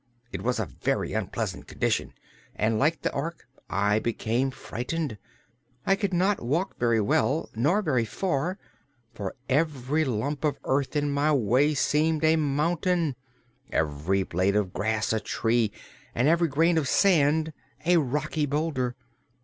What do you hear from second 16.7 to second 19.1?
of sand a rocky boulder.